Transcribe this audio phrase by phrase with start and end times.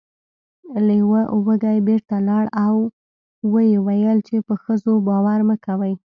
[0.87, 2.75] لیوه وږی بیرته لاړ او
[3.51, 5.93] و یې ویل چې په ښځو باور مه کوئ.